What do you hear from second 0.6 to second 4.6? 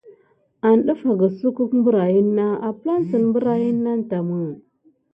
Ho ni def akine sucko apane sine birayane nani game.